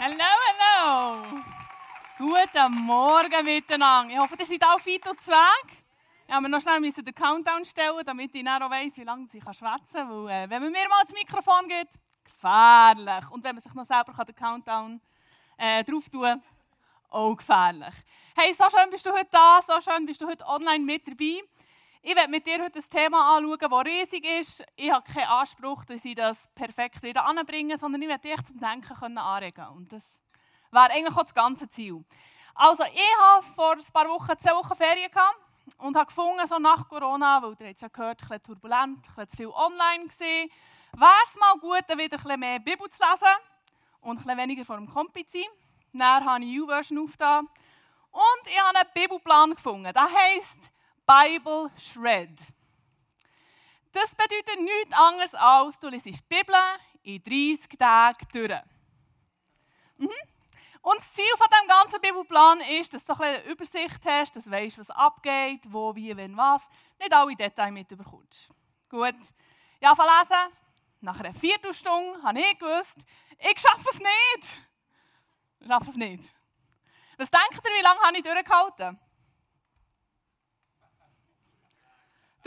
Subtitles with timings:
[0.00, 1.42] Hallo, hallo.
[2.18, 4.14] Guten Morgen miteinander.
[4.14, 5.66] Ich hoffe, ihr seid alle fit und zweig.
[6.28, 9.42] Ich musste noch schnell den Countdown stellen, damit ich dann auch weiss, wie lange ich
[9.42, 9.58] schwätzen
[9.94, 10.24] kann.
[10.24, 13.28] Weil, äh, wenn man mir mal das Mikrofon gibt, gefährlich.
[13.32, 15.00] Und wenn man sich noch selber den Countdown
[15.56, 16.44] äh, drauf tun
[17.10, 17.94] auch gefährlich.
[18.36, 21.42] Hey, so schön bist du heute da, so schön bist du heute online mit dabei.
[22.00, 24.64] Ich werde mit dir heute ein Thema anschauen, das riesig ist.
[24.76, 28.56] Ich habe keinen Anspruch, dass ich das perfekt wieder anbringe, sondern ich werde dich zum
[28.58, 30.20] Denken können anregen Und das
[30.70, 32.04] wäre eigentlich auch das ganze Ziel.
[32.54, 35.38] Also, ich habe vor ein paar Wochen zwei Wochen Ferien gehabt
[35.78, 39.02] und habe gefunden, so nach Corona, weil ihr jetzt ja gehört, ein bisschen turbulent, ein
[39.02, 40.50] bisschen zu viel online gesehen,
[40.92, 43.26] wäre es mal gut, wieder ein bisschen mehr Bibel zu lesen
[44.02, 45.48] und ein weniger vor dem Kompi zu sein.
[45.92, 47.48] Dann habe ich U-Version aufgetan
[48.12, 49.92] und ich habe einen Bibelplan gefunden.
[49.92, 50.70] Das heisst,
[51.08, 52.38] Bible Shred.
[53.92, 56.54] Das bedeutet nichts anderes als, du liest die Bibel
[57.02, 58.60] in 30 Tagen durch.
[59.96, 60.10] Mhm.
[60.82, 64.50] Und das Ziel von dem ganzen Bibelplan ist, dass du eine Übersicht hast, dass du
[64.50, 66.68] weißt, was abgeht, wo, wie, wenn, was.
[66.98, 68.50] Nicht alle Details mitbekommst.
[68.90, 69.16] Gut.
[69.80, 70.54] Ja, verlesen.
[71.00, 72.98] Nach einer Viertelstunde habe ich gewusst,
[73.38, 74.58] ich schaffe es nicht.
[75.60, 76.30] Ich schaffe es nicht.
[77.16, 79.07] Was denkt ihr, wie lange habe ich durchgehalten?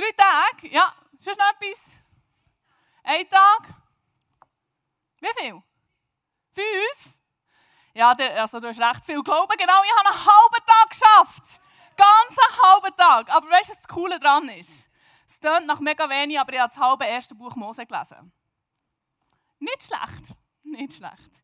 [0.02, 0.74] Drei Tage?
[0.74, 0.92] Ja.
[1.12, 2.00] Das noch etwas?
[3.04, 3.70] Ein Tag?
[5.20, 5.62] Wie viel?
[6.52, 7.20] Fünf?
[7.94, 9.56] Ja, also du hast recht viel Glauben.
[9.56, 11.62] Genau, ich habe einen halben Tag geschafft.
[11.96, 13.30] Ganz einen halben Tag.
[13.36, 14.90] Aber weißt du, was das Coole daran ist?
[15.28, 18.34] Es klingt nach mega wenig, aber ich habe das halbe erste Buch Mose gelesen.
[19.60, 20.36] Nicht schlecht.
[20.64, 21.44] Nicht schlecht.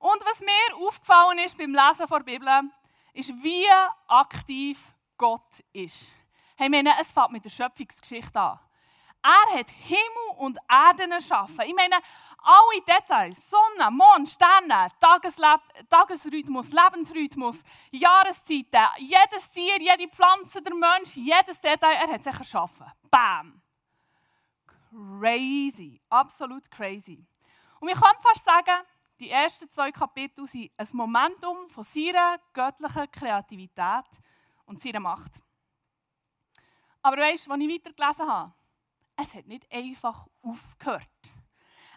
[0.00, 2.48] Und was mir aufgefallen ist beim Lesen der Bibel,
[3.12, 3.68] ist, wie
[4.08, 6.06] aktiv Gott ist.
[6.56, 8.60] Hey, meine, es fängt mit der Schöpfungsgeschichte an.
[9.24, 11.62] Er hat Himmel und Erden erschaffen.
[11.66, 11.96] Ich meine,
[12.38, 21.16] alle Details, Sonne, Mond, Sterne, Tagesleb Tagesrhythmus, Lebensrhythmus, Jahreszeiten, jedes Tier, jede Pflanze, der Mensch,
[21.16, 22.86] jedes Detail, er hat sich erschaffen.
[23.10, 23.62] Bam!
[24.90, 27.24] Crazy, absolut crazy.
[27.80, 28.86] Und ich kann fast sagen,
[29.18, 34.20] die ersten zwei Kapitel sind ein Momentum von seiner göttlichen Kreativität
[34.66, 35.43] und seiner Macht.
[37.04, 38.52] Aber weißt du, als ich weitergelesen habe,
[39.16, 41.02] es hat nicht einfach aufgehört.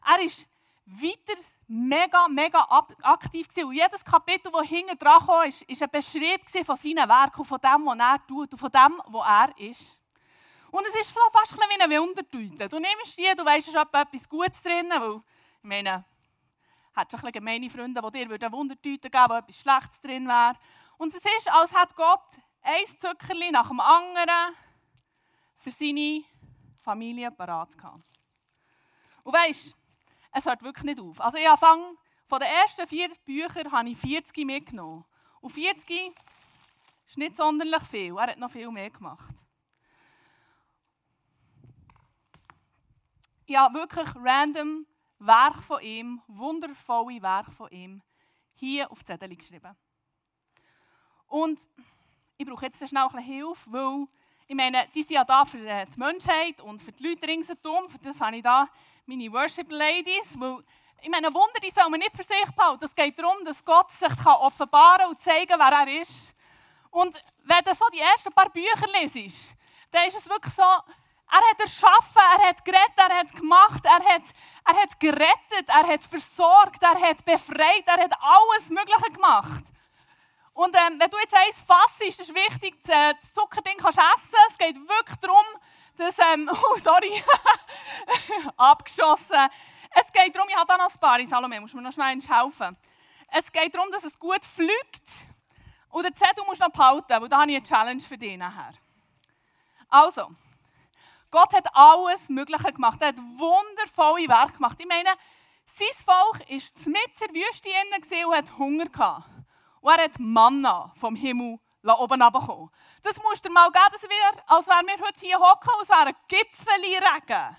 [0.06, 0.46] Er ist
[0.86, 2.68] weiter mega, mega
[3.04, 3.70] aktiv gewesen.
[3.70, 7.86] Und jedes Kapitel, das hinten dran kam, ist ein Beschrieb von seinen Werken, von dem,
[7.86, 10.02] was er tut und von dem, wo er ist.
[10.72, 12.68] Und es ist fast wie eine Wundertüte.
[12.68, 15.22] Du nimmst die, du weißt, es ist etwas Gutes drin, weil,
[15.64, 16.04] ich meine,
[16.94, 20.56] hat schon ein gemeine Freunde, die dir eine Wundertüte geben, wo etwas Schlechtes drin wäre.
[20.98, 22.28] Und es ist, als hätte Gott
[22.62, 24.54] ein Zuckerli nach dem anderen
[25.68, 26.24] für seine
[26.82, 27.76] Familie parat.
[29.24, 29.76] Und weisst,
[30.32, 31.20] es hört wirklich nicht auf.
[31.20, 35.04] Also ich anfange, von den ersten vier Büchern habe ich 40 mitgenommen.
[35.42, 36.16] Und 40
[37.06, 38.16] ist nicht sonderlich viel.
[38.16, 39.36] Er hat noch viel mehr gemacht.
[43.54, 44.86] Habe wirklich random
[45.20, 48.02] Werk von ihm, wundervolle Werke von ihm,
[48.56, 49.76] hier auf die Zettel geschrieben.
[51.26, 51.60] Und
[52.38, 54.08] ich brauche jetzt schnell ein bisschen Hilfe, weil
[54.48, 57.90] ich meine, die sind ja da für äh, die Menschheit und für die Leute ringsherum.
[57.90, 58.68] Für das habe ich da
[59.06, 60.40] meine Worship Ladies.
[60.40, 60.64] Weil,
[61.02, 62.86] ich meine, Wunder, die soll man nicht für sich behalten.
[62.86, 66.34] Es geht darum, dass Gott sich offenbaren kann und zeigen, wer er ist.
[66.92, 69.54] Und wenn du so die ersten paar Bücher liest,
[69.92, 74.14] dann ist es wirklich so, er hat erschaffen, er hat gerettet, er hat gemacht, er
[74.14, 74.24] hat,
[74.66, 79.66] er hat gerettet, er hat versorgt, er hat befreit, er hat alles Mögliche gemacht.
[80.58, 84.40] Und ähm, wenn du jetzt eins fasst, ist es wichtig, das Zuckerding kannst essen.
[84.50, 85.46] Es geht wirklich darum,
[85.98, 87.12] dass, ähm, oh sorry,
[88.58, 89.50] abgeschossen.
[89.92, 92.76] Es geht darum, ich habe da noch ein paar, Salome, musst mir noch schnell helfen.
[93.32, 95.28] Es geht darum, dass es gut fliegt.
[95.90, 98.36] Und den Zettel musst du noch behalten, weil da habe ich eine Challenge für dich
[98.36, 98.74] nachher.
[99.90, 100.32] Also,
[101.30, 103.00] Gott hat alles Mögliche gemacht.
[103.00, 104.78] Er hat wundervolle Werke gemacht.
[104.80, 105.10] Ich meine,
[105.68, 107.70] sein Volk war mit der Wüste
[108.26, 109.37] und hat Hunger gehabt.
[109.82, 112.70] Und er hat Manna vom Himmel oben runtergekommen.
[113.04, 115.90] Das musst du mal geben, das wäre, als wären wir heute hier hocken und es
[115.90, 117.58] wäre ein Gipfeli-Regen.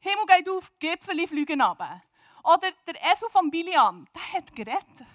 [0.00, 2.02] Himmel geht auf, Gipfeli fliegen runter.
[2.42, 5.06] Oder der Esel von Biliam, der hat gerettet.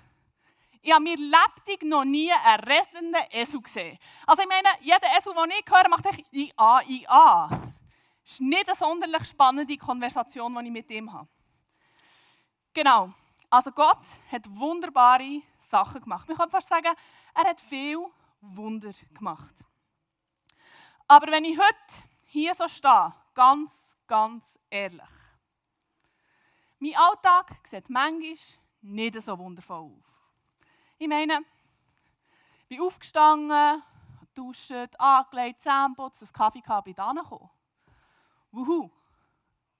[0.82, 3.98] Ich habe mir lebendig noch nie einen rettenden Esel gesehen.
[4.26, 7.50] Also ich meine, jeder Esel, den ich höre, macht echt IA, IA.
[8.24, 11.28] Das ist nicht eine sonderlich spannende Konversation, die ich mit ihm habe.
[12.74, 13.12] Genau.
[13.50, 16.28] Also Gott hat wunderbare Sachen gemacht.
[16.28, 16.94] Man kann fast sagen,
[17.34, 17.98] er hat viel
[18.42, 19.56] Wunder gemacht.
[21.08, 25.02] Aber wenn ich heute hier so stehe, ganz, ganz ehrlich,
[26.80, 28.36] mein Alltag sieht manchmal
[28.82, 30.22] nicht so wundervoll auf.
[30.98, 31.40] Ich meine,
[32.62, 33.82] ich bin aufgestanden,
[34.34, 37.50] duscht, angelegt, Zähne putzt, Kaffee gehabt, bin da gekommen.
[38.52, 38.92] Wuhu,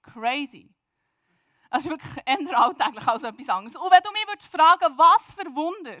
[0.02, 0.74] crazy.
[1.70, 3.76] Das ist wirklich eher alltäglich als etwas anderes.
[3.76, 5.98] Und wenn du mich würdest fragen, was für Wunder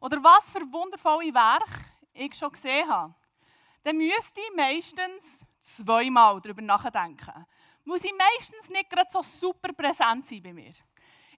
[0.00, 1.84] oder was für wundervolle Werke
[2.14, 3.14] ich schon gesehen habe,
[3.82, 7.46] dann müsste ich meistens zweimal darüber nachdenken.
[7.84, 10.72] Weil sie meistens nicht gerade so super präsent sind bei mir.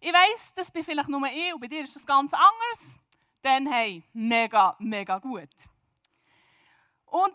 [0.01, 3.01] Ich weiss, das bin vielleicht nur ich und bei dir ist das ganz anders.
[3.43, 5.51] Dann hey, mega, mega gut.
[7.07, 7.35] Und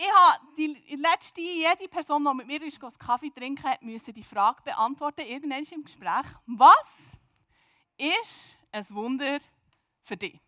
[0.00, 4.14] ich habe die letzte, jede Person, die mit mir ist, einen Kaffee trinken hat, müssen
[4.14, 6.26] die Frage beantworten, irgendwann im Gespräch.
[6.46, 7.10] Was
[7.98, 9.38] ist ein Wunder
[10.02, 10.40] für dich?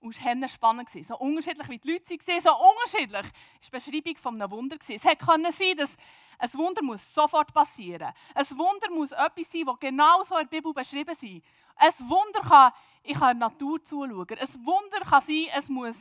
[0.00, 0.88] Und es war spannend.
[0.88, 4.76] So unterschiedlich wie die Leute waren, so unterschiedlich war die Beschreibung von einem Wunder.
[4.80, 5.96] Es konnte sein, dass
[6.38, 8.50] ein Wunder muss sofort passieren muss.
[8.50, 11.22] Ein Wunder muss etwas sein, das genau so in der Bibel beschrieben ist.
[11.22, 12.72] Ein Wunder kann,
[13.02, 14.26] ich kann der Natur zuschauen.
[14.30, 15.96] Ein Wunder kann sein, es muss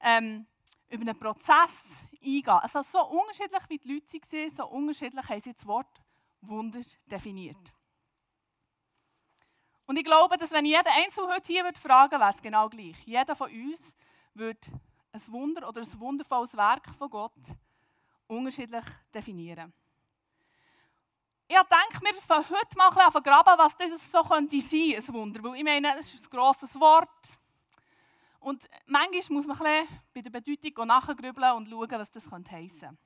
[0.00, 0.46] ähm,
[0.88, 2.48] über einen Prozess eingehen.
[2.48, 6.02] Also so unterschiedlich wie die Leute waren, so unterschiedlich haben sie das Wort
[6.40, 7.72] Wunder definiert.
[9.86, 12.96] Und ich glaube, dass wenn jeder Einzelne heute hier würde fragen wäre es genau gleich.
[13.04, 13.94] Jeder von uns
[14.34, 14.60] würde
[15.12, 17.32] ein Wunder oder ein wundervolles Werk von Gott
[18.26, 18.84] unterschiedlich
[19.14, 19.72] definieren.
[21.48, 25.42] Ich denke mir von heute mal ein graben, was das so könnte sein, ein Wunder.
[25.44, 27.38] Weil ich meine, das ist ein grosses Wort.
[28.40, 29.58] Und manchmal muss man
[30.14, 32.98] bei der Bedeutung nachgrübeln und schauen, was das heissen könnte.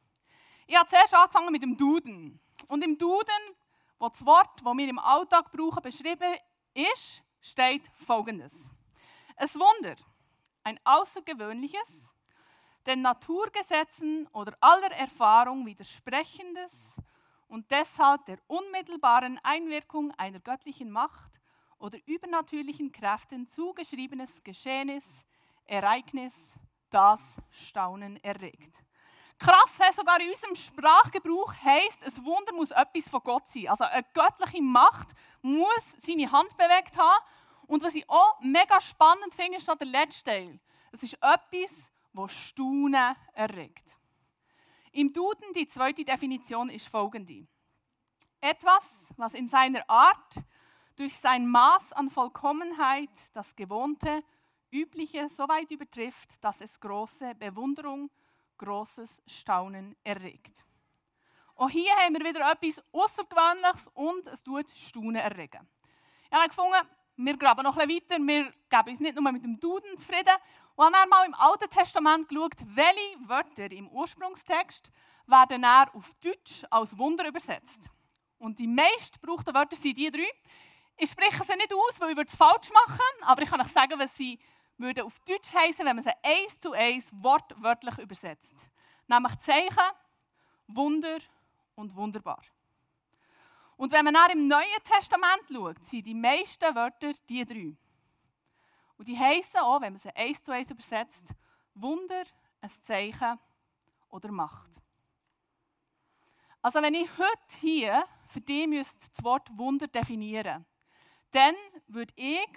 [0.66, 2.40] Ich habe zuerst angefangen mit dem Duden.
[2.68, 3.56] Und im Duden,
[3.98, 6.36] wo das Wort, das wir im Alltag brauchen, beschrieben
[6.74, 8.52] ist, steht folgendes.
[9.36, 9.96] Ein Wunder,
[10.62, 12.14] ein außergewöhnliches,
[12.86, 16.96] den Naturgesetzen oder aller Erfahrung widersprechendes
[17.48, 21.39] und deshalb der unmittelbaren Einwirkung einer göttlichen Macht
[21.80, 25.24] oder übernatürlichen Kräften zugeschriebenes Geschehnis,
[25.66, 26.54] Ereignis,
[26.90, 28.76] das Staunen erregt.
[29.38, 33.68] Krass, sogar in unserem Sprachgebrauch heisst, ein Wunder muss etwas von Gott sein.
[33.68, 35.08] Also eine göttliche Macht
[35.40, 37.24] muss seine Hand bewegt haben.
[37.66, 40.60] Und was ich auch mega spannend finde, ist der letzte Teil.
[40.92, 43.96] Es ist etwas, das Staunen erregt.
[44.92, 47.46] Im Duden, die zweite Definition ist folgende.
[48.40, 50.34] Etwas, was in seiner Art
[51.00, 54.22] durch sein Maß an Vollkommenheit das Gewohnte,
[54.70, 58.10] Übliche so weit übertrifft, dass es große Bewunderung
[58.58, 60.62] großes Staunen erregt.
[61.56, 65.66] Auch hier haben wir wieder etwas Außergewöhnliches und es tut Staunen erregen.
[66.30, 66.86] Ich habe gefunden,
[67.16, 70.36] wir graben noch bisschen weiter, wir geben uns nicht nur mit dem Duden zufrieden
[70.74, 74.90] und haben dann mal im Alten Testament geschaut, welche Wörter im Ursprungstext
[75.26, 77.88] werden dann auf Deutsch als Wunder übersetzt.
[78.36, 80.28] Und die meistgebrauchten Wörter sind die drei.
[81.02, 83.98] Ich spreche sie nicht aus, weil ich es falsch machen aber ich kann euch sagen,
[83.98, 84.38] was sie
[84.76, 88.68] würde auf Deutsch heißen, wenn man sie eins zu eins wortwörtlich übersetzt.
[89.06, 89.96] Nämlich Zeichen,
[90.66, 91.16] Wunder
[91.74, 92.42] und wunderbar.
[93.78, 97.74] Und wenn man nach im Neuen Testament schaut, sind die meisten Wörter die drei.
[98.98, 101.28] Und die heißen auch, wenn man sie eins zu eins übersetzt,
[101.74, 102.24] Wunder,
[102.60, 103.38] ein Zeichen
[104.10, 104.70] oder Macht.
[106.60, 110.66] Also wenn ich heute hier für dich das Wort Wunder definieren
[111.30, 111.54] dann
[111.86, 112.48] würde ich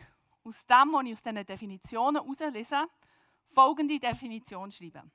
[0.44, 2.88] aus dem, was ich aus diesen Definitionen herauslese,
[3.48, 5.12] folgende Definition schreiben.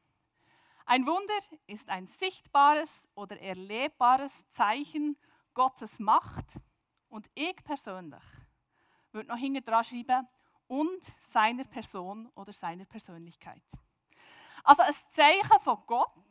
[0.86, 1.34] Ein Wunder
[1.66, 5.18] ist ein sichtbares oder erlebbares Zeichen
[5.52, 6.58] Gottes Macht
[7.08, 8.22] und ich persönlich
[9.12, 10.26] würde noch hinten dran schreiben
[10.66, 13.62] und seiner Person oder seiner Persönlichkeit.
[14.64, 16.24] Also ein Zeichen von Gott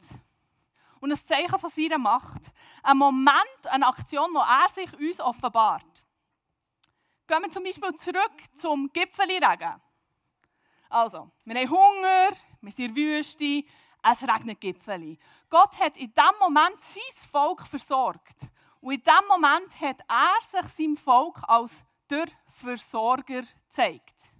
[1.00, 2.52] und ein Zeichen von seiner Macht.
[2.84, 6.07] Ein Moment, eine Aktion, wo er sich uns offenbart.
[7.28, 9.82] Gehen wir zum Beispiel zurück zum Gipfelregen.
[10.90, 12.30] Also, wir haben Hunger,
[12.62, 13.64] wir sind in der Wüste,
[14.02, 15.20] es regnet Gipfeli.
[15.50, 18.50] Gott hat in diesem Moment sein Volk versorgt.
[18.80, 24.32] Und in diesem Moment hat er sich seinem Volk als der Versorger gezeigt.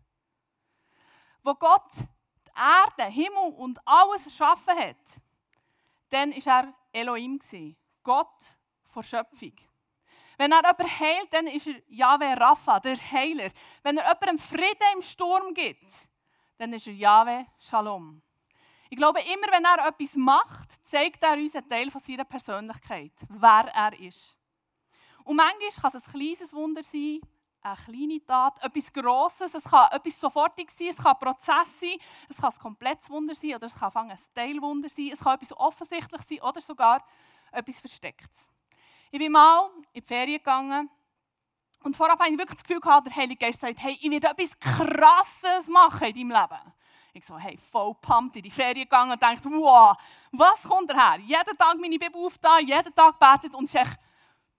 [1.44, 5.22] Wo Gott die Erde, Himmel und alles erschaffen hat,
[6.10, 7.40] dann war er Elohim,
[8.02, 9.67] Gott vor Schöpfung.
[10.38, 13.50] Wenn er jemanden heilt, dann ist er Yahweh Rapha, der Heiler.
[13.82, 16.08] Wenn er jemandem Frieden im Sturm gibt,
[16.58, 18.22] dann ist er Yahweh Shalom.
[18.90, 23.14] Ich glaube, immer wenn er etwas macht, zeigt er uns einen Teil von seiner Persönlichkeit,
[23.28, 24.38] wer er ist.
[25.24, 27.20] Und manchmal kann es ein kleines Wunder sein,
[27.62, 31.98] eine kleine Tat, etwas Grosses, es kann etwas Sofortiges sein, es kann ein Prozess sein,
[32.30, 35.58] es kann ein komplettes Wunder sein oder es kann ein Teilwunder sein, es kann etwas
[35.58, 37.04] Offensichtliches sein oder sogar
[37.52, 38.50] etwas Verstecktes.
[39.12, 40.90] Ich bin mal in die Ferien gegangen
[41.84, 44.28] Und vorab habe ich wirklich das Gefühl gehabt, der Heilige Geist sagt, hey, ich werde
[44.28, 46.74] etwas Krasses machen in deinem Leben.
[47.14, 49.96] Ich so, hey, voll pumped in die Ferien gegangen und dachte, wow,
[50.32, 51.20] was kommt daher?
[51.20, 54.00] Jeden Tag meine Bibel aufgetan, jeden Tag betet und es ist echt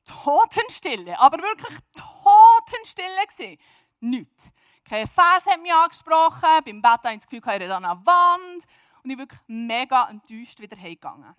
[0.05, 1.19] Totenstille.
[1.21, 3.59] Aber wirklich Totenstille.
[4.00, 4.50] Nichts.
[4.85, 8.07] Kein Vers hat mich angesprochen, beim Bett habe ich das Gefühl, ich rede an der
[8.07, 8.64] Wand.
[9.02, 11.37] Und ich bin wirklich mega enttäuscht wieder heimgegangen.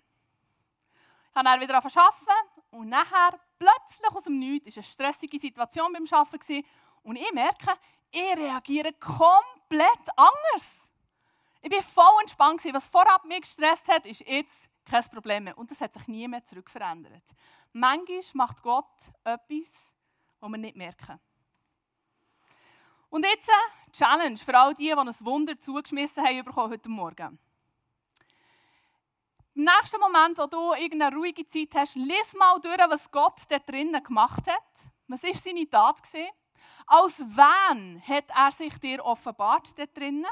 [1.30, 5.92] Ich habe dann wieder arbeiten und nachher, plötzlich aus dem Nichts, war eine stressige Situation
[5.92, 6.64] beim Arbeiten
[7.02, 7.76] und ich merke,
[8.10, 10.90] ich reagiere komplett anders.
[11.62, 12.62] Ich war voll entspannt.
[12.72, 15.58] Was vorab mich gestresst hat, ist jetzt kein Problem mehr.
[15.58, 17.22] Und das hat sich nie mehr zurückverändert.
[17.72, 19.92] Manchmal macht Gott etwas,
[20.40, 21.20] was wir nicht merken.
[23.10, 27.38] Und jetzt eine Challenge für all die, die ein Wunder zugeschmissen haben heute Morgen.
[29.54, 33.68] Im nächsten Moment, wo du irgendeine ruhige Zeit hast, lies mal durch, was Gott dort
[33.68, 34.90] drinnen gemacht hat.
[35.08, 36.00] Was war seine Tat?
[36.86, 40.26] Als wen hat er sich dir offenbart dort drinnen?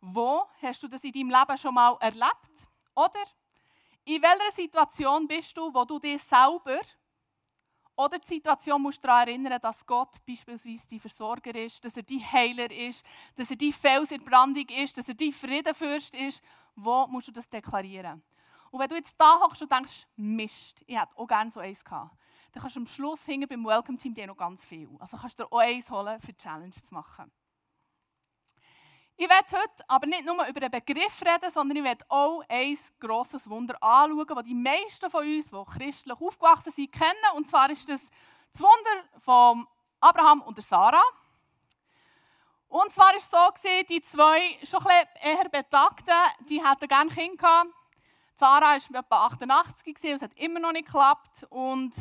[0.00, 2.68] Wo hast du das in deinem Leben schon mal erlebt?
[2.94, 3.24] Oder
[4.04, 6.80] in welcher Situation bist du, wo du dich selber
[7.98, 12.04] oder die Situation musst du daran erinnern, dass Gott beispielsweise dein Versorger ist, dass er
[12.04, 13.04] dein Heiler ist,
[13.34, 16.40] dass er dein Fels in Brandung ist, dass er dein Friedenfürst ist.
[16.80, 18.22] Wo musst du das deklarieren?
[18.70, 21.84] Und wenn du jetzt da hockst und denkst, Mist, ich hätte auch gerne so eins
[21.84, 22.16] gehabt,
[22.52, 24.88] dann kannst du am Schluss hingen beim Welcome Team dir noch ganz viel.
[24.98, 27.30] Also kannst du dir auch eins holen, für die Challenge zu machen.
[29.16, 32.78] Ich werde heute aber nicht nur über den Begriff reden, sondern ich werde auch ein
[33.00, 37.34] grosses Wunder anschauen, das die meisten von uns, die christlich aufgewachsen sind, kennen.
[37.34, 38.10] Und zwar ist das
[38.52, 39.66] das Wunder von
[40.00, 41.02] Abraham und Sarah.
[42.68, 46.14] Und zwar war es so, die zwei schon ein eher Betagten,
[46.48, 47.70] die hatten gerne Kinder gehabt.
[48.34, 51.46] Sarah war etwa 88 und es hat immer noch nicht geklappt.
[51.50, 51.94] Und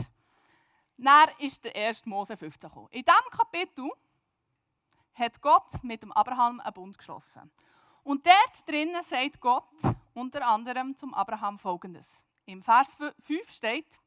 [0.97, 2.89] dann ist der erste Mose 15 gekommen.
[2.91, 3.89] In diesem Kapitel
[5.15, 7.51] hat Gott mit dem Abraham einen Bund geschlossen.
[8.03, 9.65] Und dort drinnen sagt Gott
[10.13, 12.23] unter anderem zum Abraham folgendes.
[12.45, 12.87] Im Vers
[13.21, 13.99] 5 steht,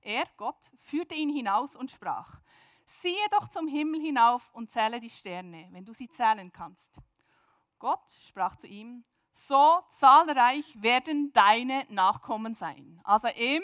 [0.00, 2.40] er, Gott, führte ihn hinaus und sprach,
[2.88, 6.98] siehe doch zum Himmel hinauf und zähle die Sterne, wenn du sie zählen kannst.
[7.78, 13.00] Gott sprach zu ihm, so zahlreich werden deine Nachkommen sein.
[13.04, 13.62] Also im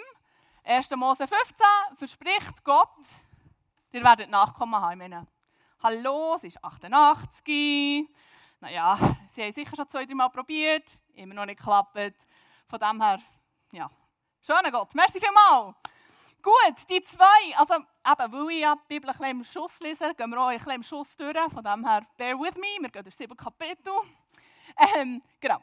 [0.62, 0.90] 1.
[0.90, 2.88] Mose 15 verspricht Gott,
[3.92, 5.26] ihr werdet Nachkommen haben.
[5.82, 8.06] Hallo, es ist 88.
[8.60, 8.98] Naja,
[9.32, 11.96] sie haben sicher schon zwei, drei Mal probiert, immer noch nicht geklappt.
[12.66, 13.20] Von dem her,
[13.72, 13.90] ja,
[14.42, 15.76] schöner Gott, merci vielmals.
[16.44, 20.14] Gut, die zwei, also eben, weil ich ja die Bibel ein bisschen im Schuss lese,
[20.14, 21.38] gehen wir auch ein bisschen im Schuss durch.
[21.50, 23.94] Von dem her, bear with me, wir gehen durch sieben Kapitel.
[24.94, 25.58] Ähm, genau,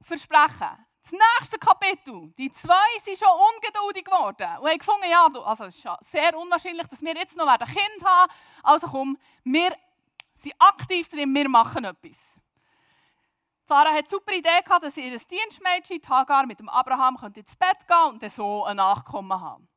[0.00, 0.86] Versprechen.
[1.02, 2.32] Das nächste Kapitel.
[2.38, 6.86] Die zwei sind schon ungeduldig geworden und haben gefunden, ja, also es ist sehr unwahrscheinlich,
[6.86, 8.32] dass wir jetzt noch ein Kind haben.
[8.62, 9.74] Also komm, wir
[10.36, 12.36] sind aktiv drin, wir machen etwas.
[13.64, 17.88] Sarah hat eine super Idee gehabt, dass ihr Dienstmädchen, Hagar, mit dem Abraham ins Bett
[17.88, 19.69] gehen und dann so ein Nachkommen haben.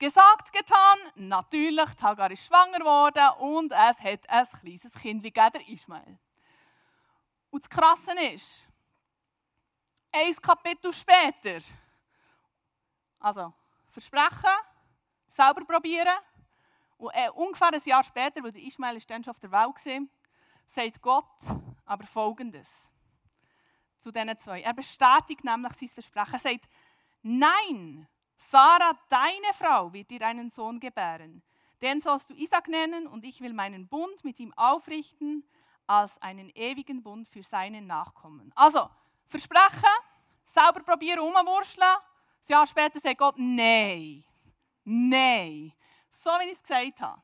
[0.00, 5.68] Gesagt, getan, natürlich, Hagar ist schwanger geworden und es hat ein kleines Kind gegeben, der
[5.68, 6.18] Ismael.
[7.50, 8.64] Und das Krasse ist,
[10.10, 11.58] ein Kapitel später.
[13.18, 13.52] Also,
[13.88, 14.48] versprechen,
[15.28, 16.16] selber probieren.
[16.96, 19.86] Und äh, ungefähr ein Jahr später, weil der Ismael ist dann schon auf der Welt
[19.86, 20.08] war,
[20.66, 21.42] sagt Gott
[21.84, 22.90] aber Folgendes
[23.98, 24.62] zu diesen zwei.
[24.62, 26.32] Er bestätigt nämlich sein Versprechen.
[26.32, 26.68] Er sagt,
[27.20, 28.08] nein,
[28.42, 31.42] Sarah, deine Frau, wird dir einen Sohn gebären.
[31.82, 35.44] Den sollst du Isaac nennen und ich will meinen Bund mit ihm aufrichten
[35.86, 38.50] als einen ewigen Bund für seinen Nachkommen.
[38.56, 38.88] Also,
[39.26, 39.90] Versprechen,
[40.46, 41.86] selber probieren, umwurschteln.
[41.86, 44.24] Ein Jahr später sagt Gott, nein,
[44.84, 45.72] nein.
[46.08, 47.20] So wie ich es gesagt habe.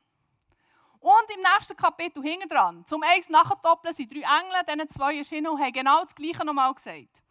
[1.00, 5.48] Und im nächsten Kapitel hinten dran, zum eins nachdoppeln, sind drei Engel, diesen zwei erschienen
[5.48, 7.22] und haben genau das Gleiche nochmal gesagt.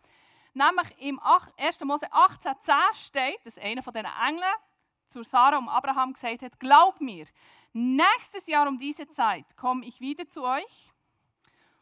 [0.55, 1.19] Nämlich im
[1.57, 1.81] 1.
[1.81, 4.53] Mose 18,10 steht, dass einer von diesen Engeln
[5.05, 7.25] zu Sarah und Abraham gesagt hat: Glaub mir,
[7.73, 10.93] nächstes Jahr um diese Zeit komme ich wieder zu euch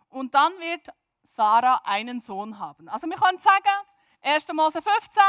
[0.09, 0.89] und dann wird
[1.23, 2.89] Sarah einen Sohn haben.
[2.89, 3.87] Also wir können sagen,
[4.23, 4.47] 1.
[4.53, 5.21] Mose 15,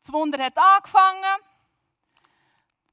[0.00, 1.40] das Wunder hat angefangen,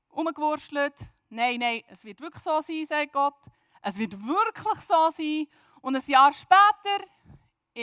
[0.09, 0.95] umgewurschtelt.
[1.29, 3.37] Nein, nein, es wird wirklich so sein, sagt Gott.
[3.83, 5.47] Es wird wirklich so sein.
[5.81, 7.05] Und ein Jahr später,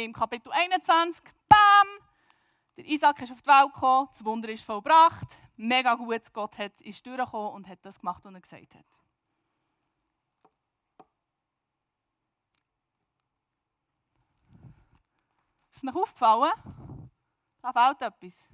[0.04, 1.88] im Kapitel 21, bam,
[2.76, 5.28] der Isaac ist auf die Welt gekommen, das Wunder ist vollbracht.
[5.56, 8.84] Mega gut, Gott hat, ist durchgekommen und hat das gemacht, was er gesagt hat.
[15.70, 17.10] Ist es euch aufgefallen?
[17.60, 18.48] Da fehlt etwas.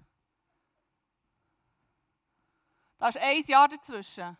[2.98, 4.36] Da ist ein Jahr dazwischen.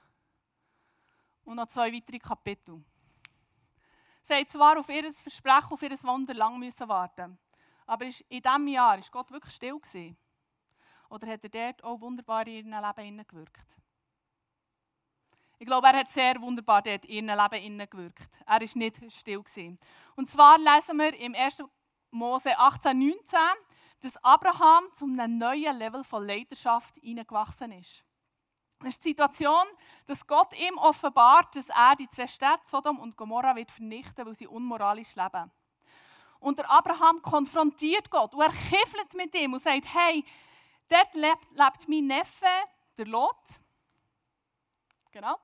[1.45, 2.85] und noch zwei weitere Kapitel.
[4.33, 7.39] Sie haben zwar auf ihr Versprechen, auf ihr Wunder lang müssen warten
[7.85, 9.79] aber in diesem Jahr war Gott wirklich still.
[9.79, 10.17] Gewesen?
[11.11, 13.77] Oder hat er dort auch wunderbar in ihrem Leben gewirkt?
[15.59, 18.39] Ich glaube, er hat sehr wunderbar dort in ihrem Leben gewirkt.
[18.47, 19.43] Er war nicht still.
[19.43, 19.79] Gewesen.
[20.17, 21.63] Und zwar lesen wir im 1.
[22.11, 23.39] Mose 18, 19,
[24.01, 28.07] dass Abraham zu einem neuen Level von Leidenschaft hineingewachsen ist.
[28.83, 29.67] Das ist die Situation,
[30.07, 34.35] dass Gott ihm offenbart, dass er die zwei Städte, Sodom und Gomorra, wird vernichten weil
[34.35, 35.51] sie unmoralisch leben.
[36.41, 40.25] Und der Abraham konfrontiert Gott und er kiffelt mit ihm und sagt, hey,
[40.89, 42.47] dort lebt, lebt mein Neffe,
[42.97, 43.45] der Lot.
[45.13, 45.39] Genau.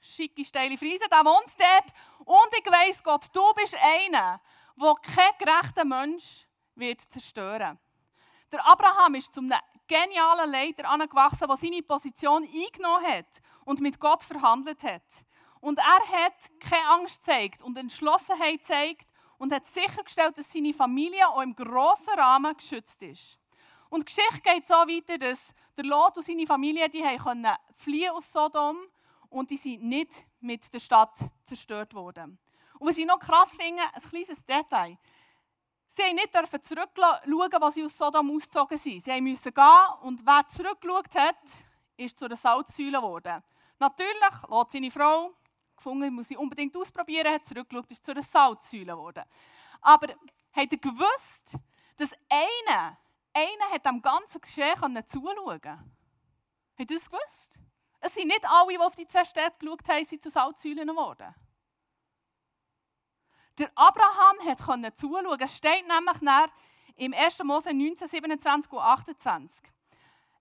[0.00, 1.92] Schicke, steile Friese, der wohnt dort.
[2.26, 4.40] Und ich weiss, Gott, du bist einer,
[4.76, 7.78] der kein gerechter Mensch wird zerstören.
[8.54, 9.50] Der Abraham ist zum
[9.88, 13.26] genialen Leiter angewachsen, der seine Position eingenommen hat
[13.64, 15.02] und mit Gott verhandelt hat.
[15.58, 15.84] Und er
[16.24, 19.08] hat keine Angst gezeigt und Entschlossenheit gezeigt
[19.38, 23.40] und hat sichergestellt, dass seine Familie auch im grossen Rahmen geschützt ist.
[23.90, 28.12] Und die Geschichte geht so weiter, dass der Lot und seine Familie die können fliehen
[28.12, 28.76] aus Sodom
[29.30, 32.38] und die sind nicht mit der Stadt zerstört worden.
[32.78, 34.96] Und was ich noch krass finde, ein kleines Detail.
[35.96, 39.04] Sie haben nicht zurückschauen, was sie aus Sodom ausgezogen sind.
[39.04, 41.36] Sie mussten gehen und wer zurückgeschaut hat,
[41.96, 43.40] ist zu einer Salzsäule geworden.
[43.78, 45.30] Natürlich, Lot seine Frau,
[45.76, 49.22] gefunden, muss sie unbedingt ausprobieren, hat zurückgeschaut, ist zu einer Salzsäule geworden.
[49.82, 50.08] Aber
[50.52, 51.54] habt ihr gewusst,
[51.96, 52.98] dass einer,
[53.32, 55.78] einer hat am ganzen Geschehen zuschauen konnte?
[56.76, 57.60] Habt ihr das gewusst?
[58.00, 61.32] Es sind nicht alle, die auf die zwei Städte geschaut haben, sind zu Salzsäulen geworden.
[63.58, 65.40] Der Abraham konnte zuschauen.
[65.40, 66.48] Es steht nämlich nach
[66.96, 67.42] im 1.
[67.44, 69.62] Mose 19, 27 und 28.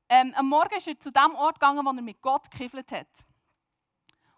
[0.09, 3.07] Ähm, am Morgen ist er zu dem Ort gegangen, wo er mit Gott gekiffelt hat.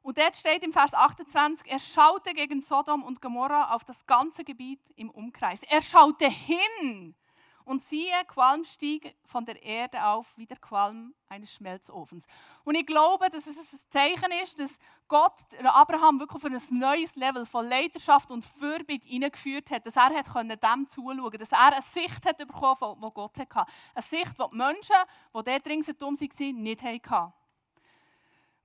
[0.01, 4.43] Und dort steht im Vers 28, er schaute gegen Sodom und Gomorra auf das ganze
[4.43, 5.63] Gebiet im Umkreis.
[5.63, 7.15] Er schaute hin
[7.65, 12.25] und siehe, Qualm stieg von der Erde auf wie der Qualm eines Schmelzofens.
[12.63, 17.15] Und ich glaube, dass es ein Zeichen ist, dass Gott Abraham wirklich auf ein neues
[17.15, 21.73] Level von Leidenschaft und Fürbitte hineingeführt hat, dass er hat dem zuschauen konnte, dass er
[21.73, 23.71] eine Sicht hat bekommen, die Gott hatte.
[23.93, 24.95] Eine Sicht, die die Menschen,
[25.33, 27.33] die dort ringsherum waren, nicht hatten.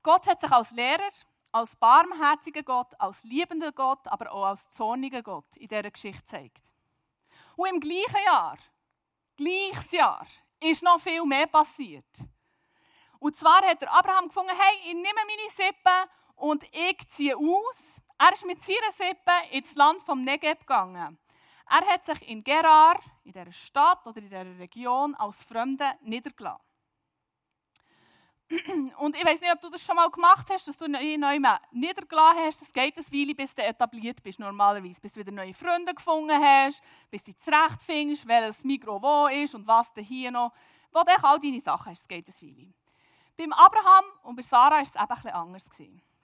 [0.02, 1.10] Gott hat sich als Lehrer,
[1.52, 6.62] als barmherziger Gott, als liebender Gott, aber auch als zorniger Gott in dieser Geschichte gezeigt.
[7.56, 8.56] Und im gleichen Jahr,
[9.40, 10.26] gleiches Jahr,
[10.60, 12.04] ist noch viel mehr passiert.
[13.18, 18.00] Und zwar hat der Abraham gefunden, hey, ich nehme meine Sippe und ich ziehe aus.
[18.18, 21.18] Er ist mit seiner Sippe ins Land vom Negev gegangen.
[21.68, 26.69] Er hat sich in Gerar, in dieser Stadt oder in dieser Region, als Fremde niedergelassen.
[28.98, 31.38] Und ich weiß nicht, ob du das schon mal gemacht hast, dass du ihn neu
[31.70, 32.62] niedergelassen hast.
[32.62, 35.00] Es geht ein Weile, bis du etabliert bist, normalerweise.
[35.00, 39.66] Bis du wieder neue Freunde gefunden hast, bis du zurechtfindest, welches Mikro wo ist und
[39.68, 40.52] was du hier noch,
[40.92, 42.02] wo du all deine Sachen hast.
[42.02, 42.72] Es geht ein Weile.
[43.36, 45.68] Beim Abraham und bei Sarah war es eben etwas anders.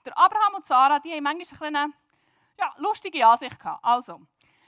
[0.05, 1.93] Der Abraham und Sarah, die haben manchmal eine
[2.59, 3.83] ja, lustige Ansicht gehabt.
[3.83, 4.21] Also,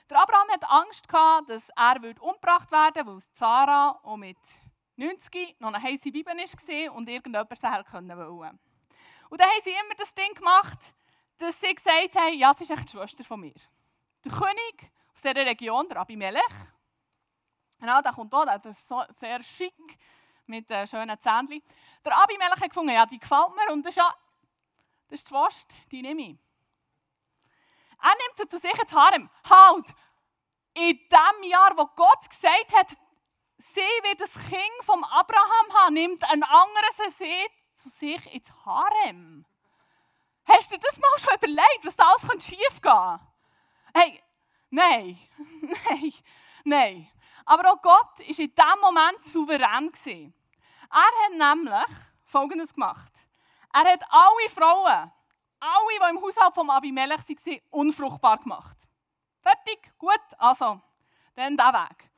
[0.08, 4.38] der Abraham hat Angst gehabt, dass er umgebracht werden würde, weil Sarah auch mit
[5.00, 8.58] 90 noch eine heiße Bibel war und irgendjemand sie wollte.
[9.30, 10.94] Und dann haben sie immer das Ding gemacht,
[11.38, 13.54] dass sie gesagt haben, ja, sie ist echt die Schwester von mir.
[14.24, 16.42] Der König aus dieser Region, der Abimelech,
[17.78, 19.98] genau, der kommt auch, der ist so sehr schick,
[20.44, 21.62] mit äh, schönen Zähnchen.
[22.04, 24.14] Der Abimelech hat gefunden, ja, die gefällt mir und das ist ja,
[25.08, 26.38] das ist die Schwester, die nehme ich.
[28.02, 29.30] Er nimmt sie zu sich ins Harem.
[29.48, 29.94] Halt!
[30.74, 32.96] In dem Jahr, wo Gott gesagt hat,
[33.60, 37.46] sie wird das Kind vom Abraham haben, nimmt ein anderes See
[37.76, 39.44] zu sich ins Harem.
[40.46, 43.20] Hast du das mal schon überlegt, was da alles schief gehen
[43.94, 44.22] Hey,
[44.70, 45.18] nein,
[45.60, 46.14] nein,
[46.64, 47.10] nein.
[47.44, 49.92] Aber auch Gott war in diesem Moment souverän.
[50.90, 53.12] Er hat nämlich Folgendes gemacht.
[53.72, 55.12] Er hat alle Frauen,
[55.60, 58.76] alle, die im Haushalt von Abimelech waren, unfruchtbar gemacht.
[59.40, 60.80] Fertig, gut, also,
[61.34, 62.10] dann der Weg.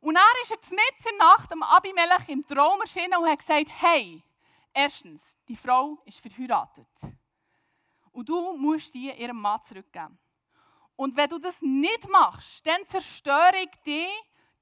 [0.00, 3.38] Und er ist jetzt mit in der Nacht am Abimelech im Traum erschienen und hat
[3.38, 4.22] gesagt, hey,
[4.72, 6.86] erstens, die Frau ist verheiratet.
[8.12, 10.18] Und du musst die ihrem Mann zurückgeben.
[10.96, 14.08] Und wenn du das nicht machst, dann zerstöre ich dich,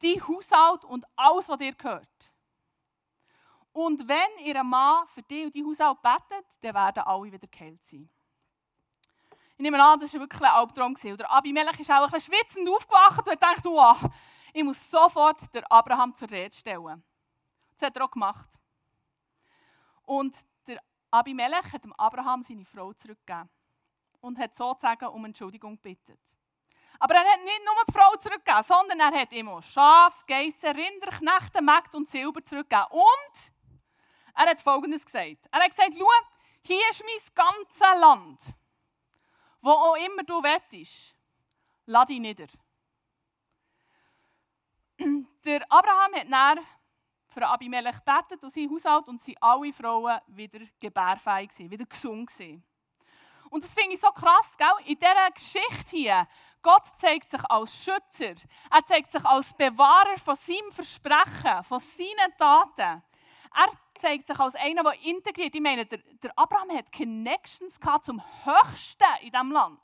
[0.02, 2.32] dein Haushalt und alles, was dir gehört.
[3.72, 7.84] Und wenn ihr Mann für dich und dein Haushalt betet, dann werden alle wieder geheilt
[7.84, 8.08] sein.
[9.58, 10.94] Ich nehme an, das war wirklich ein Albtraum.
[10.94, 13.98] Und der Abimelech ist auch ein bisschen schwitzend aufgewacht und hat gedacht, wow,
[14.56, 17.04] ich muss sofort der Abraham zur Rede stellen.
[17.74, 18.48] Das hat er auch gemacht.
[20.04, 20.34] Und
[20.66, 23.50] der Abimelech hat dem Abraham seine Frau zurückgegeben.
[24.20, 26.18] und hat sozusagen um Entschuldigung gebeten.
[26.98, 31.08] Aber er hat nicht nur die Frau zurückgegeben, sondern er hat auch Schaf, Geissen, Rinder,
[31.08, 32.88] Knechte, Mägde und Silber zurückgegeben.
[32.90, 33.52] Und
[34.34, 35.46] er hat Folgendes gesagt.
[35.50, 36.06] Er hat gesagt, schau,
[36.62, 38.40] hier ist mein ganzes Land.
[39.60, 41.14] Wo auch immer du wettest,
[41.84, 42.46] lass dich nieder.
[45.44, 46.64] Der Abraham hat dann
[47.28, 52.30] für Abimelech gebetet und sein Haushalt und sind alle Frauen wieder gebärfähig, wieder gesund.
[53.50, 54.68] Und das finde ich so krass, gell?
[54.86, 56.28] in dieser Geschichte hier.
[56.62, 58.34] Gott zeigt sich als Schützer.
[58.70, 63.02] Er zeigt sich als Bewahrer von seinem Versprechen, von seinen Taten.
[63.54, 63.68] Er
[64.00, 65.54] zeigt sich als einer, der integriert.
[65.54, 69.80] Ich meine, der, der Abraham hat Connections zum Höchsten in diesem Land.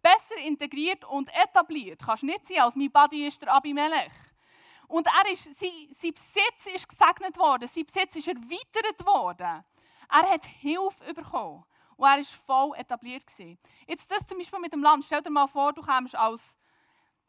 [0.00, 2.02] Besser integriert und etabliert.
[2.04, 4.12] Kannst nicht sein, als mein Buddy ist der Abimelech.
[4.92, 9.64] Und er ist, sein, sein Besitz ist gesegnet worden, sein Besitz ist erweitert worden.
[10.10, 11.64] Er hat Hilfe bekommen
[11.96, 13.26] und er war voll etabliert.
[13.26, 13.58] Gewesen.
[13.86, 15.06] Jetzt das zum Beispiel mit dem Land.
[15.06, 16.58] Stell dir mal vor, du kommst als,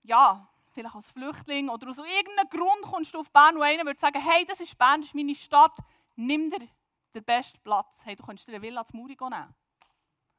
[0.02, 4.00] ja, vielleicht als Flüchtling oder aus irgendeinem Grund kommst du auf Bern und einer würde
[4.00, 5.78] sagen, hey, das ist Bern, das ist meine Stadt,
[6.18, 6.68] nimm dir
[7.16, 8.02] den besten Platz.
[8.04, 9.56] Hey, du kannst dir eine Villa zu Muri nehmen.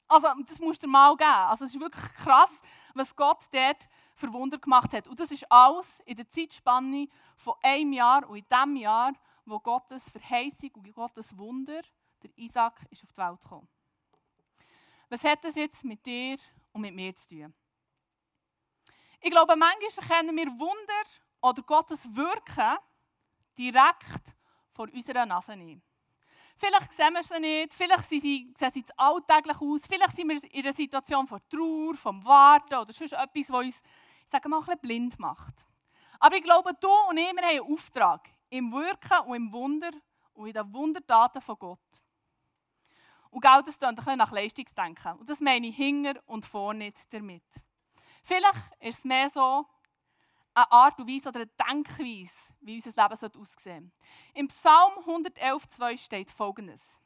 [0.08, 1.30] Also, das musst du dir mal geben.
[1.30, 2.60] Also, es ist wirklich krass,
[2.92, 5.06] was Gott dort für Wunder gemacht hat.
[5.08, 9.12] Und das ist alles in der Zeitspanne von einem Jahr und in dem Jahr,
[9.44, 11.82] wo Gottes Verheißung und Gottes Wunder,
[12.22, 13.68] der Isaac, ist auf die Welt gekommen.
[15.08, 16.38] Was hat das jetzt mit dir
[16.72, 17.54] und mit mir zu tun?
[19.20, 22.78] Ich glaube, manchmal erkennen wir Wunder oder Gottes Wirken
[23.56, 24.34] direkt
[24.70, 25.82] vor unserer Nase nicht.
[26.56, 30.64] Vielleicht sehen wir sie nicht, vielleicht sie, sehen sie alltäglich aus, vielleicht sind wir in
[30.64, 33.82] einer Situation von Trauer, vom Warten oder sonst etwas, was uns,
[34.24, 35.66] ich sage mal, ein blind macht.
[36.20, 39.90] Aber ich glaube, du und ich, wir haben einen Auftrag im Wirken und im Wunder
[40.32, 41.80] und in den Wundertaten von Gott.
[43.30, 45.18] Und Geld, das ein bisschen nach Leistungsdenken.
[45.18, 47.42] Und das meine ich hinger und vor nicht damit.
[48.22, 49.66] Vielleicht ist es mehr so,
[50.54, 53.92] eine Art und Weise oder eine Denkweise, wie unser Leben aussehen sollte.
[54.34, 57.00] Im Psalm 111,2 steht folgendes: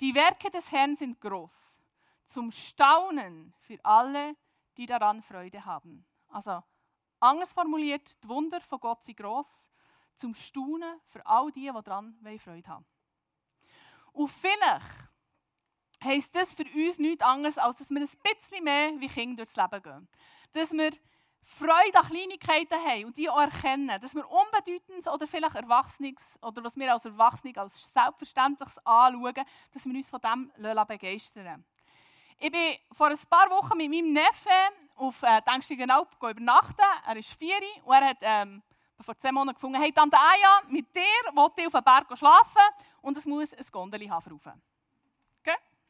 [0.00, 1.78] Die Werke des Herrn sind groß,
[2.24, 4.36] zum Staunen für alle,
[4.76, 6.04] die daran Freude haben.
[6.28, 6.62] Also,
[7.20, 9.68] anders formuliert, die Wunder von Gott sind groß,
[10.16, 12.86] zum Staunen für all die, die daran Freude haben.
[14.12, 15.10] Und vielleicht
[16.02, 19.56] heisst das für uns nichts anderes, als dass wir ein bisschen mehr wie Kinder durchs
[19.56, 20.08] Leben gehen.
[20.52, 20.90] Dass wir
[21.48, 26.64] Freude an Kleinigkeiten haben und die auch erkennen, dass wir Unbedeutendes oder vielleicht Erwachsenes oder
[26.64, 30.50] was wir als Erwachsene als Selbstverständliches anschauen, dass wir uns von dem
[30.88, 31.64] begeistern
[32.40, 34.50] Ich bin vor ein paar Wochen mit meinem Neffen
[34.96, 36.82] auf äh, Denkstigenalp übernachten.
[37.06, 38.60] Er ist vier und er hat ähm,
[39.00, 42.62] vor zehn Monaten gefunden, hey Tante Aya, mit dir will ich auf den Berg schlafen
[43.02, 44.40] und es muss ein Gondeli haben.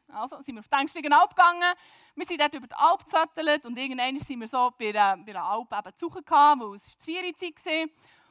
[0.09, 1.75] Also sind wir auf die Ängstlichen Alp gegangen.
[2.14, 5.33] Wir sind dort über die Alp gezettelt und irgendwann sind wir so bei, der, bei
[5.33, 7.88] der Alp eben zu suchen, weil es die Viererzeit war.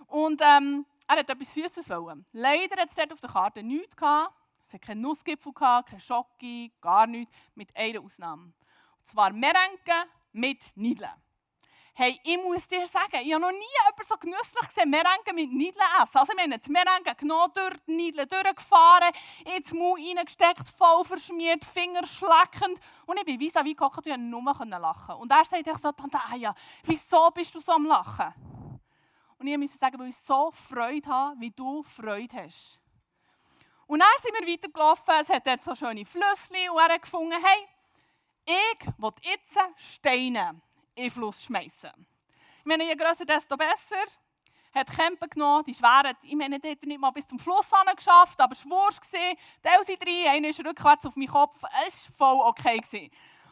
[0.08, 2.26] Und ähm, er hat etwas Süßes wollen.
[2.32, 4.34] Leider hat es dort auf der Karte nichts gehabt.
[4.66, 8.46] Es hat keinen Nussgipfel gehabt, kein Schocke, gar nichts, mit einer Ausnahme.
[8.46, 9.94] Und zwar Merenke
[10.32, 11.25] mit Nideln.
[11.98, 15.50] Hey, ich muss dir sagen, ich habe noch nie jemanden so genüsslich gesehen, Merengue mit
[15.54, 16.18] Nideln essen.
[16.18, 19.14] Also, ich meine, die Merengue genommen, durch die Nideln durchgefahren,
[19.56, 22.82] ins Mund reingesteckt, voll verschmiert, Finger schleckend.
[23.06, 25.16] Und ich bin wie wie gehockt und nur lachen.
[25.16, 26.54] Und er sagt so, Tante Aya,
[26.84, 28.34] wieso bist du so am Lachen?
[29.40, 32.82] Und ich musste sagen, weil ich so Freude habe, wie du Freude hast.
[33.88, 37.42] Und dann sind wir weitergelaufen, es hat dort so schöne Flüsse und er hat gefunden,
[37.42, 37.68] hey,
[38.46, 40.62] ich will jetzt Steine
[40.96, 41.92] in den Fluss schmeißen.
[42.60, 44.06] Ich meine, je grösser, desto besser.
[44.74, 47.72] Hat Kämpfe genommen, die schweren, ich meine, die hat er nicht mal bis zum Fluss
[47.96, 49.04] geschafft, aber es war wurscht.
[49.64, 51.56] Teil sie drei, einer ist rückwärts auf meinen Kopf,
[51.88, 52.80] es war voll okay.
[52.80, 53.10] Gewesen.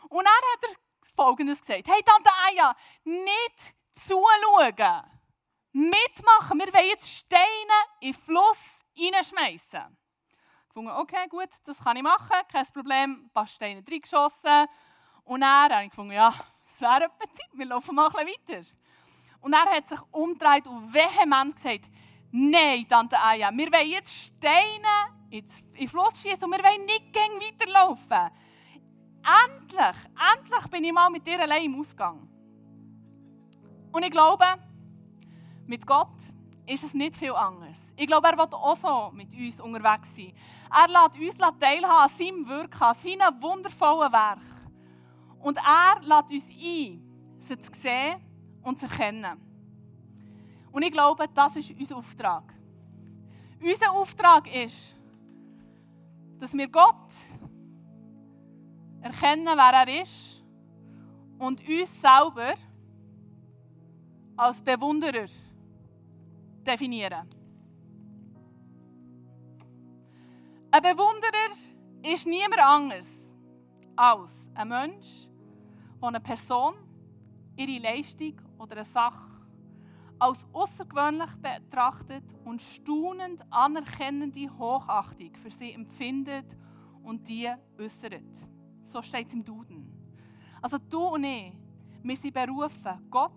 [0.09, 0.75] Und dann hat er
[1.15, 2.75] Folgendes gesagt, hey Tante Aya,
[3.05, 5.03] nicht zuschauen,
[5.71, 9.97] mitmachen, wir wollen jetzt Steine in den Fluss reinschmeißen.
[10.67, 14.67] Ich fand, okay, gut, das kann ich machen, kein Problem, ein paar Steine reingeschossen.
[15.23, 16.33] Und dann habe ich gefunden, ja,
[16.81, 18.67] etwa Zeit, wir laufen mal ein bisschen weiter.
[19.41, 21.89] Und er hat sich umgedreht und vehement gesagt,
[22.31, 25.45] nein, Tante Aya, wir wollen jetzt Steine in
[25.77, 28.31] den Fluss schießen und wir wollen nicht weiterlaufen.
[29.45, 32.27] Endlich, endlich bin ich mal mit dir allein im Ausgang.
[33.91, 34.45] Und ich glaube,
[35.65, 36.17] mit Gott
[36.65, 37.93] ist es nicht viel anders.
[37.95, 40.33] Ich glaube, er will auch so mit uns unterwegs sein.
[40.71, 44.62] Er lässt uns teilhaben an seinem Wirken, an seinem wundervollen Werk.
[45.43, 47.01] Und er lädt uns ein,
[47.39, 48.15] sie zu sehen
[48.61, 49.39] und zu erkennen.
[50.71, 52.53] Und ich glaube, das ist unser Auftrag.
[53.61, 54.95] Unser Auftrag ist,
[56.39, 57.13] dass wir Gott
[59.01, 60.41] erkennen, wer er ist
[61.37, 62.53] und uns selber
[64.37, 65.27] als Bewunderer
[66.65, 67.27] definieren.
[70.71, 71.53] Ein Bewunderer
[72.01, 73.33] ist niemand anderes
[73.95, 75.27] als ein Mensch,
[76.03, 76.73] der eine Person,
[77.55, 79.39] ihre Leistung oder eine Sache
[80.19, 86.45] als außergewöhnlich betrachtet und staunend anerkennende Hochachtung für sie empfindet
[87.03, 88.49] und die äußert.
[88.83, 89.91] So steht es im Duden.
[90.61, 91.53] Also du und ich,
[92.01, 93.31] wir sind berufen, Gott,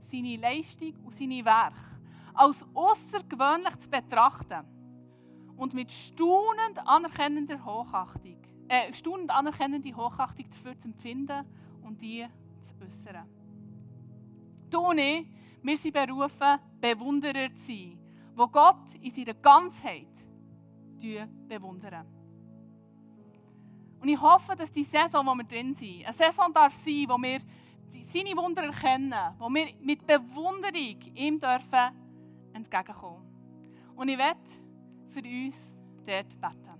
[0.00, 2.00] seine Leistung und seine Werke
[2.34, 4.66] als außergewöhnlich zu betrachten
[5.56, 11.46] und mit staunend anerkennender Hochachtung, äh, staunend anerkennende Hochachtung dafür zu empfinden
[11.84, 12.26] und die
[12.60, 13.28] zu äußern.
[14.68, 15.26] Du und ich,
[15.62, 17.98] wir sind berufen, Bewunderer zu sein,
[18.34, 20.08] wo Gott in seiner Ganzheit
[21.48, 22.06] bewundern.
[24.00, 27.16] Und ich hoffe, dass die Saison, wo wir drin sind, eine Saison darf sein, wo
[27.18, 27.40] wir
[27.88, 31.90] seine Wunder erkennen, wo wir mit Bewunderung ihm dürfen
[32.52, 33.22] entgegenkommen.
[33.96, 34.40] Und ich werde
[35.08, 36.74] für uns dort beten.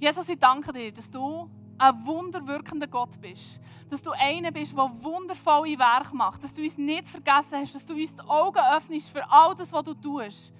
[0.00, 3.60] Jesus, ich danke dir, dass du ein wunderwirkender Gott bist.
[3.88, 6.42] Dass du einer bist, der wundervolle Werke macht.
[6.44, 9.72] Dass du uns nicht vergessen hast, dass du uns die Augen öffnest für all das,
[9.72, 10.52] was du tust.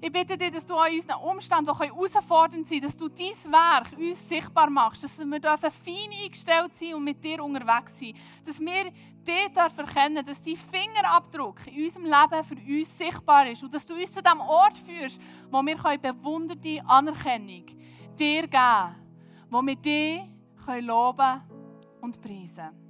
[0.00, 3.96] Ich bitte dich, dass du an unseren Umständen, die herausfordernd sind, dass du dein Werk
[3.96, 8.12] uns sichtbar machst, dass wir dürfen fein eingestellt sein und mit dir unterwegs sein.
[8.44, 8.92] Dass wir
[9.26, 13.86] dich dürfen erkennen, dass dein Fingerabdruck in unserem Leben für uns sichtbar ist und dass
[13.86, 15.18] du uns zu dem Ort führst,
[15.50, 17.64] wo wir bewunderte Anerkennung
[18.18, 18.94] dir geben können,
[19.48, 20.33] wo wir dich
[20.66, 21.42] loben
[22.00, 22.83] und preisen können.